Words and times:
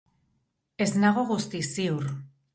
Ez 0.85 0.89
nago 1.03 1.27
guztiz 1.33 1.63
ziur. 1.77 2.11